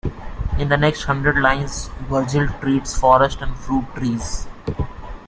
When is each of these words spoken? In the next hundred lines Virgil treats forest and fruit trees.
In 0.57 0.69
the 0.69 0.77
next 0.77 1.03
hundred 1.03 1.37
lines 1.37 1.91
Virgil 2.09 2.47
treats 2.59 2.97
forest 2.97 3.39
and 3.39 3.55
fruit 3.55 3.85
trees. 3.93 4.47